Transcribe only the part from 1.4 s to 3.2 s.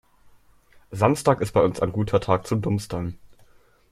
ist bei uns ein guter Tag zum Dumpstern.